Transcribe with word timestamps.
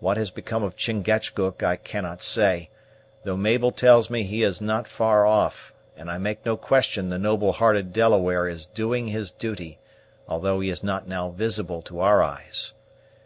What 0.00 0.18
has 0.18 0.30
become 0.30 0.62
of 0.62 0.76
Chingachgook 0.76 1.62
I 1.62 1.76
cannot 1.76 2.22
say; 2.22 2.68
though 3.24 3.38
Mabel 3.38 3.72
tells 3.72 4.10
me 4.10 4.22
he 4.22 4.42
is 4.42 4.60
not 4.60 4.86
far 4.86 5.24
off, 5.24 5.72
and 5.96 6.10
I 6.10 6.18
make 6.18 6.44
no 6.44 6.58
question 6.58 7.08
the 7.08 7.16
noble 7.18 7.52
hearted 7.54 7.90
Delaware 7.90 8.46
is 8.48 8.66
doing 8.66 9.08
his 9.08 9.30
duty, 9.30 9.78
although 10.28 10.60
he 10.60 10.68
is 10.68 10.84
not 10.84 11.08
now 11.08 11.30
visible 11.30 11.80
to 11.84 12.00
our 12.00 12.22
eyes. 12.22 12.74